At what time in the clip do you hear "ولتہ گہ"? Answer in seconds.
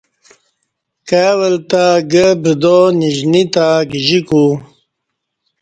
1.39-2.27